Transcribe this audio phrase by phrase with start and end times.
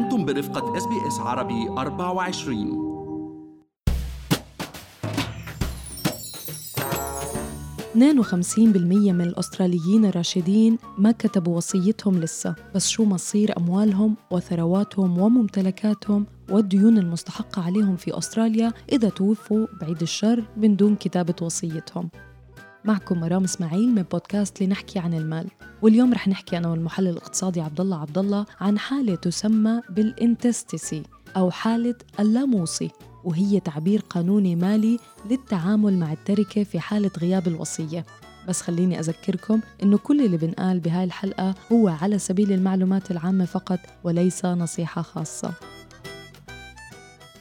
[0.00, 2.90] أنتم برفقة SBS عربي 24
[7.94, 16.98] 52% من الأستراليين الراشدين ما كتبوا وصيتهم لسه بس شو مصير أموالهم وثرواتهم وممتلكاتهم والديون
[16.98, 22.10] المستحقة عليهم في أستراليا إذا توفوا بعيد الشر من دون كتابة وصيتهم.
[22.84, 25.46] معكم مرام إسماعيل من بودكاست لنحكي عن المال.
[25.82, 31.02] واليوم رح نحكي أنا والمحلل الاقتصادي عبد الله عبد الله عن حالة تسمى بالانتستسي
[31.36, 32.90] أو حالة اللاموصي
[33.24, 34.98] وهي تعبير قانوني مالي
[35.30, 38.06] للتعامل مع التركة في حالة غياب الوصية.
[38.48, 43.78] بس خليني أذكركم إنه كل اللي بنقال بهاي الحلقة هو على سبيل المعلومات العامة فقط
[44.04, 45.52] وليس نصيحة خاصة.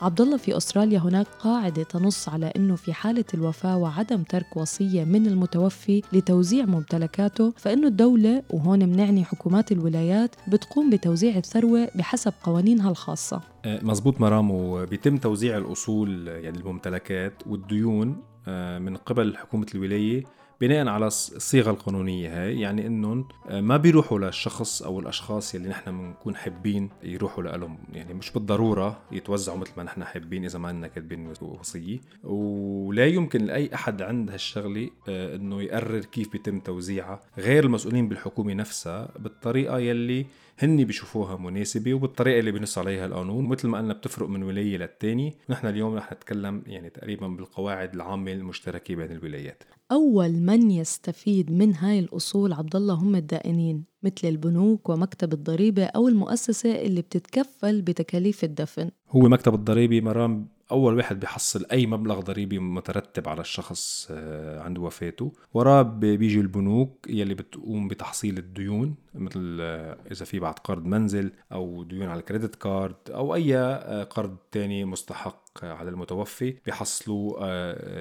[0.02, 5.04] عبد الله في أستراليا هناك قاعدة تنص على إنه في حالة الوفاة وعدم ترك وصية
[5.04, 12.90] من المتوفي لتوزيع ممتلكاته فإنه الدولة وهون بنعني حكومات الولايات بتقوم بتوزيع الثروة بحسب قوانينها
[12.90, 13.42] الخاصة.
[13.66, 20.24] آه، مزبوط مرام وبيتم توزيع الأصول يعني الممتلكات والديون آه، من قبل حكومة الولاية
[20.62, 25.92] بناء على الصيغة القانونية هاي يعني إنهم آه، ما بيروحوا للشخص أو الأشخاص يلي نحن
[25.92, 30.88] بنكون حابين يروحوا لهم يعني مش بالضرورة يتوزعوا مثل ما نحن حابين إذا ما لنا
[30.88, 32.00] كاتبين وصية.
[32.24, 38.54] ولا يمكن لأي أحد عند هالشغلة آه، إنه يقرر كيف بيتم توزيعها غير المسؤولين بالحكومة
[38.54, 40.26] نفسها بالطريقة يلي
[40.60, 43.46] هن بيشوفوها مناسبة وبالطريقة اللي بنص عليها القانون.
[43.46, 45.36] مثل ما قلنا بتفرق من ولاية للتاني.
[45.50, 49.64] نحن اليوم رح نتكلم يعني تقريبا بالقواعد العامة المشتركة بين الولايات.
[49.92, 56.08] أول من يستفيد من هاي الأصول عبد الله هم الدائنين مثل البنوك ومكتب الضريبة أو
[56.08, 58.92] المؤسسة اللي بتتكفل بتكاليف الدفن.
[59.10, 64.78] هو مكتب الضريبي مرام أول واحد بيحصل أي مبلغ ضريبي مترتب على الشخص آه، عند
[64.78, 65.34] وفاته.
[65.54, 71.84] وراه بيجي البنوك يلي بتقوم بتحصيل الديون مثل آه، إذا في بعد قرض منزل أو
[71.84, 77.48] ديون على ال credit card أو أي آه، قرض تاني مستحق على المتوفي بيحصلوا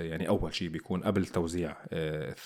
[0.03, 1.77] يعني أول شيء بيكون قبل توزيع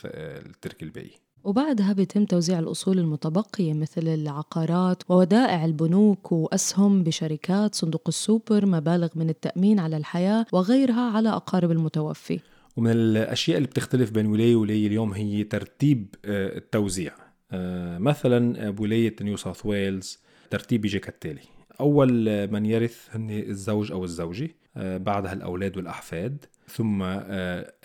[0.04, 1.31] التركة الباقي.
[1.44, 9.30] وبعدها بيتم توزيع الأصول المتبقية مثل العقارات وودائع البنوك وأسهم بشركات صندوق السوبر مبالغ من
[9.30, 12.40] التأمين على الحياة وغيرها على أقارب المتوفي.
[12.76, 17.12] ومن الأشياء اللي بتختلف بين ولاية ولاية اليوم هي ترتيب آه، التوزيع.
[17.52, 20.18] آه، مثلا بولاية نيو ساوث ويلز
[20.50, 21.40] ترتيب بيجي كالتالي
[21.80, 24.44] أول من يرث هن الزوج أو الزوجة.
[24.44, 27.02] آه، بعدها الأولاد والأحفاد ثم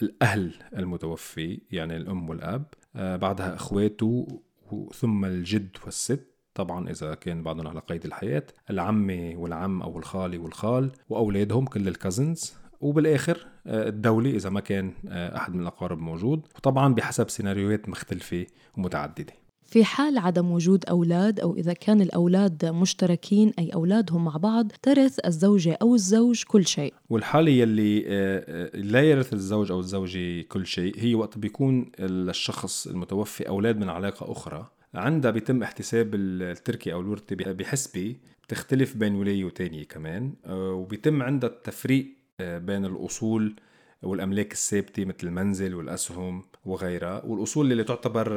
[0.01, 2.65] الأهل المتوفي يعني الأم والأب
[2.95, 4.41] آه، بعدها أخواته
[4.93, 6.27] ثم الجد والست.
[6.53, 12.53] طبعا إذا كان بعضهم على قيد الحياة العمة والعم أو الخالي والخال وأولادهم كل الكازنز
[12.81, 16.47] وبالآخر آه، الدولة إذا ما كان آه، أحد من الأقارب موجود.
[16.55, 18.45] وطبعا بحسب سيناريوهات مختلفة
[18.77, 19.33] ومتعددة.
[19.67, 25.19] في حال عدم وجود أولاد أو إذا كان الأولاد مشتركين أي أولادهم مع بعض ترث
[25.25, 26.93] الزوجة أو الزوج كل شيء.
[27.09, 32.87] والحالة يلي آه، آه، لا يرث الزوج أو الزوجة كل شيء هي وقت بيكون الشخص
[32.87, 34.69] المتوفي أولاد من علاقة أخرى.
[34.93, 40.33] عندها بيتم احتساب التركي أو الورثة بحسبة بتختلف بين ولاية وتانية كمان.
[40.45, 42.07] آه، وبيتم عندها التفريق
[42.39, 43.55] بين الأصول
[44.01, 48.27] والأملاك الثابتة مثل المنزل والأسهم وغيرها والأصول اللي تعتبر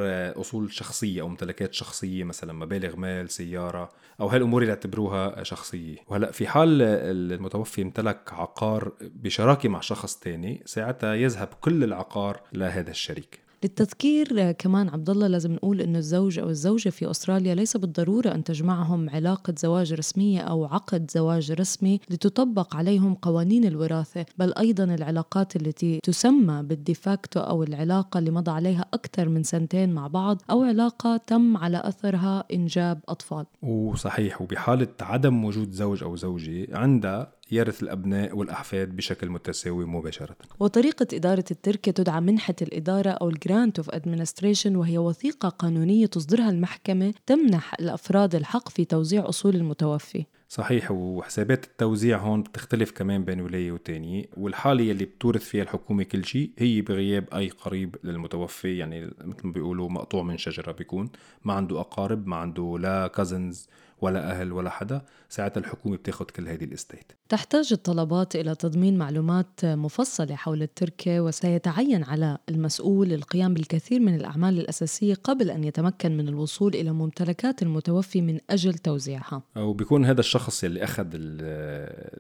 [0.40, 5.96] أصول شخصية أو ممتلكات شخصية مثلا مبالغ مال سيارة أو هالأمور اللي اعتبروها شخصية.
[6.08, 12.90] وهلأ في حال المتوفي امتلك عقار بشراكة مع شخص تاني ساعتها يذهب كل العقار لهذا
[12.90, 13.40] الشريك.
[13.62, 18.44] للتذكير كمان عبد الله لازم نقول إنه الزوج أو الزوجة في أستراليا ليس بالضرورة أن
[18.44, 25.56] تجمعهم علاقة زواج رسمية أو عقد زواج رسمي لتطبق عليهم قوانين الوراثة، بل أيضا العلاقات
[25.56, 31.16] التي تسمى بالديفاكتو أو العلاقة اللي مضى عليها أكثر من سنتين مع بعض أو علاقة
[31.16, 33.46] تم على أثرها إنجاب أطفال.
[33.62, 40.36] وصحيح وبحالة عدم وجود زوج أو زوجة عندها يرث الأبناء والأحفاد بشكل متساوي مباشرة.
[40.60, 46.50] وطريقة إدارة التركة تدعى منحة الإدارة أو ال grant of administration وهي وثيقة قانونية تصدرها
[46.50, 50.26] المحكمة تمنح الأفراد الحق في توزيع أصول المتوفي.
[50.48, 56.24] صحيح وحسابات التوزيع هون بتختلف كمان بين ولاية وتانية والحالة يلي بتورث فيها الحكومة كل
[56.24, 61.10] شيء هي بغياب أي قريب للمتوفي يعني مثل ما بيقولوا مقطوع من شجرة بيكون
[61.44, 63.68] ما عنده أقارب ما عنده لا كازنز
[64.02, 67.12] ولا أهل ولا حدا ساعتها الحكومة بتاخد كل هذه الإستيت.
[67.28, 74.58] تحتاج الطلبات إلى تضمين معلومات مفصلة حول التركة وسيتعين على المسؤول القيام بالكثير من الأعمال
[74.58, 79.42] الأساسية قبل أن يتمكن من الوصول إلى ممتلكات المتوفي من أجل توزيعها.
[79.56, 81.06] وبيكون هذا الشخص يلي أخذ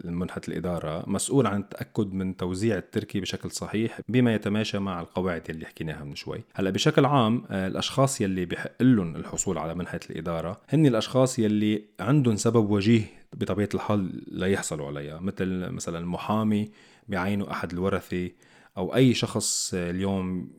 [0.04, 5.66] المنحة الإدارة مسؤول عن التأكد من توزيع التركي بشكل صحيح بما يتماشى مع القواعد يلي
[5.66, 6.44] حكيناها من شوي.
[6.54, 11.69] هلأ بشكل عام الأشخاص يلي بحق لهم الحصول على منحة الإدارة هن الأشخاص يلي
[12.00, 13.02] عندهم سبب وجيه
[13.32, 15.20] بطبيعة الحال ليحصلوا عليها.
[15.20, 16.70] مثل مثلا محامي
[17.08, 18.30] بيعينوا أحد الورثة
[18.76, 20.50] أو أي شخص اليوم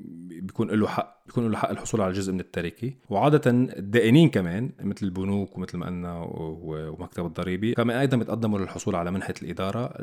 [0.42, 2.94] بيكون له حق بيكون له حق الحصول على جزء من التركة.
[3.10, 9.12] وعادة الدائنين كمان مثل البنوك ومثل ما قلنا ومكتب الضريبي كمان أيضا بيتقدموا للحصول على
[9.12, 9.94] منحة الإدارة.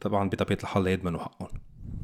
[0.00, 1.45] طبعا بطبيعة الحال ليضمنوا حقهم.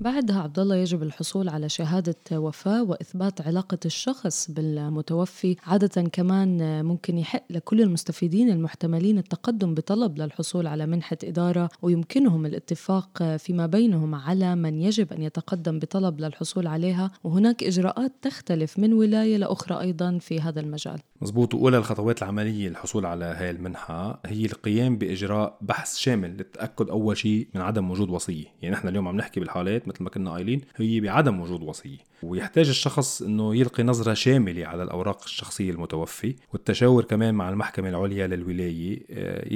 [0.03, 7.19] بعدها عبد الله يجب الحصول على شهادة وفاة وإثبات علاقة الشخص بالمتوفي عادة كمان ممكن
[7.19, 14.55] يحق لكل المستفيدين المحتملين التقدم بطلب للحصول على منحة إدارة ويمكنهم الاتفاق فيما بينهم على
[14.55, 17.11] من يجب أن يتقدم بطلب للحصول عليها.
[17.25, 20.99] وهناك إجراءات تختلف من ولاية لأخرى أيضا في هذا المجال.
[21.21, 27.17] مزبوط وأولى الخطوات العملية للحصول على هاي المنحة هي القيام بإجراء بحث شامل للتأكد أول
[27.17, 28.45] شيء من عدم وجود وصية.
[28.63, 31.99] يعني نحن اليوم عم نحكي بالحالات مثل ما كنا قايلين هي بعدم وجود وصية.
[32.23, 38.27] ويحتاج الشخص أنه يلقي نظرة شاملة على الأوراق الشخصية المتوفي والتشاور كمان مع المحكمة العليا
[38.27, 39.03] للولاية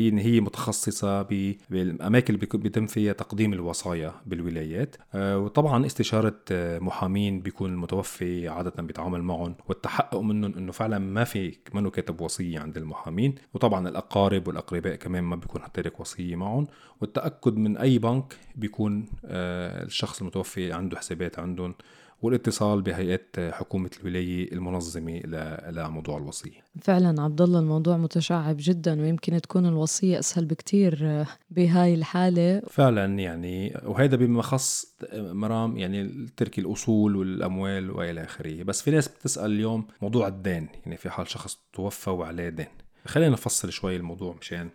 [0.09, 1.23] إن هي متخصصة
[1.71, 4.97] بالأماكن اللي بيتم فيها تقديم الوصايا بالولايات.
[5.15, 11.25] آه، وطبعا استشارة آه، محامين بيكون المتوفي عادة بيتعامل معهم والتحقق منهم أنه فعلا ما
[11.25, 13.35] في منه كاتب وصية عند المحامين.
[13.55, 16.67] وطبعا الأقارب والأقرباء كمان ما بيكون تارك وصية معهم.
[17.01, 21.75] والتأكد من أي بنك بيكون آه، الشخص المتوفي عنده حسابات عندهم
[22.23, 25.21] والاتصال بهيئات حكومة الولاية المنظمة
[25.69, 26.65] لموضوع الوصية.
[26.83, 32.63] فعلا عبد الله الموضوع متشعب جدا ويمكن تكون الوصية أسهل بكتير آه، بهاي الحالة.
[32.71, 38.63] فعلا يعني وهذا بما خص مرام يعني ترك الأصول والأموال وإلى آخره.
[38.63, 42.67] بس في ناس بتسأل اليوم موضوع الدين يعني في حال شخص توفى وعليه دين.
[43.07, 44.69] خلينا نفصل شوي الموضوع مشان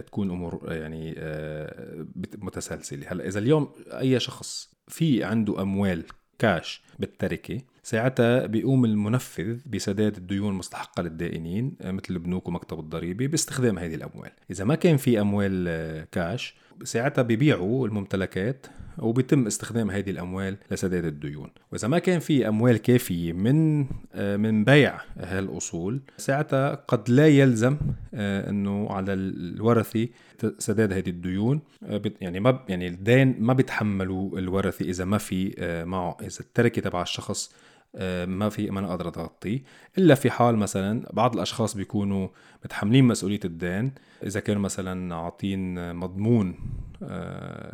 [0.00, 2.06] تكون أمور يعني آه،
[2.38, 3.06] متسلسلة.
[3.08, 6.04] هلأ إذا اليوم أي شخص في عنده أموال
[6.38, 13.78] كاش بالتركة ساعتها بيقوم المنفذ بسداد الديون المستحقه للدائنين آه، مثل البنوك ومكتب الضريبة باستخدام
[13.78, 14.30] هذه الأموال.
[14.50, 18.66] إذا ما كان في أموال آه، كاش ساعتها بيبيعوا الممتلكات
[18.98, 21.50] وبيتم استخدام هذه الأموال لسداد الديون.
[21.72, 27.76] وإذا ما كان في أموال كافية من آه، من بيع هالاصول ساعتها قد لا يلزم
[28.14, 30.08] آه، إنه على الورثه
[30.58, 31.60] سداد هذه الديون.
[31.82, 35.54] آه، يعني ما يعني الدين ما بيتحملوا الورثه إذا ما في
[35.86, 36.16] معه.
[36.20, 37.54] إذا التركة تبع الشخص
[38.26, 39.62] ما في ما أقدر اغطيه
[39.98, 42.28] إلا في حال مثلا بعض الأشخاص بيكونوا
[42.64, 43.92] متحملين مسؤولية الدين.
[44.22, 46.54] إذا كانوا مثلا عاطين مضمون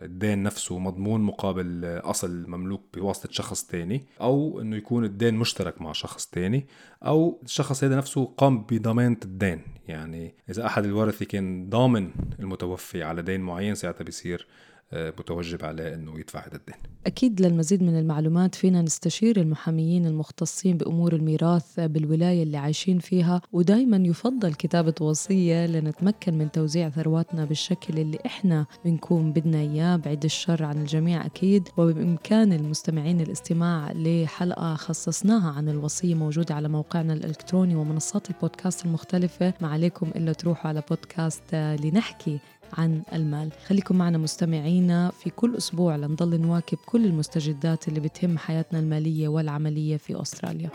[0.05, 5.93] الدين نفسه مضمون مقابل أصل مملوك بواسطة شخص تاني أو إنه يكون الدين مشترك مع
[5.93, 6.67] شخص تاني
[7.07, 9.63] أو الشخص هذا نفسه قام بضمانة الدين.
[9.89, 12.11] يعني إذا أحد الورثه كان ضامن
[12.41, 14.47] المتوفي على دين معين ساعتها بيصير
[14.93, 16.75] متوجب عليه إنه يدفع هذا الدين.
[17.07, 23.97] أكيد للمزيد من المعلومات فينا نستشير المحاميين المختصين بأمور الميراث بالولاية اللي عايشين فيها ودائما
[23.97, 30.65] يفضل كتابة وصية لنتمكن من توزيع ثرواتنا بالشكل اللي إحنا بنكون بدنا إياه بعيد الشر
[30.65, 38.31] عن الجميع أكيد وبإمكان المستمعين الاستماع لحلقة خصصناها عن الوصية موجودة على موقعنا الإلكتروني ومنصات
[38.31, 42.39] البودكاست المختلفة ما عليكم إلا تروحوا على بودكاست لنحكي
[42.79, 43.51] عن المال.
[43.67, 49.97] خليكم معنا مستمعينا في كل أسبوع لنضل نواكب كل المستجدات اللي بتهم حياتنا المالية والعملية
[49.97, 50.71] في أستراليا.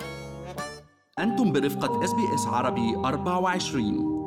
[1.20, 4.25] أنتم برفقة SBS عربي 24